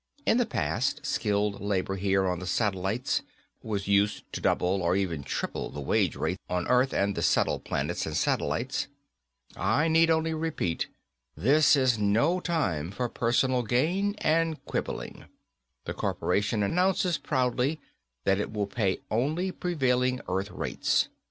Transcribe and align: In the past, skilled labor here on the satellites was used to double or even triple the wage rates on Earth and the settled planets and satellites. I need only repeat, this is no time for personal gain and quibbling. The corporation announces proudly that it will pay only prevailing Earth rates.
In 0.25 0.37
the 0.37 0.47
past, 0.47 1.05
skilled 1.05 1.61
labor 1.61 1.95
here 1.95 2.25
on 2.25 2.39
the 2.39 2.47
satellites 2.47 3.21
was 3.61 3.87
used 3.87 4.23
to 4.33 4.41
double 4.41 4.81
or 4.81 4.95
even 4.95 5.21
triple 5.23 5.69
the 5.69 5.79
wage 5.79 6.15
rates 6.15 6.39
on 6.49 6.67
Earth 6.67 6.91
and 6.91 7.13
the 7.13 7.21
settled 7.21 7.65
planets 7.65 8.07
and 8.07 8.17
satellites. 8.17 8.87
I 9.55 9.87
need 9.89 10.09
only 10.09 10.33
repeat, 10.33 10.87
this 11.37 11.75
is 11.75 11.99
no 11.99 12.39
time 12.39 12.89
for 12.89 13.09
personal 13.09 13.61
gain 13.61 14.15
and 14.21 14.65
quibbling. 14.65 15.25
The 15.85 15.93
corporation 15.93 16.63
announces 16.63 17.19
proudly 17.19 17.79
that 18.23 18.39
it 18.39 18.51
will 18.51 18.65
pay 18.65 19.01
only 19.11 19.51
prevailing 19.51 20.19
Earth 20.27 20.49
rates. 20.49 21.09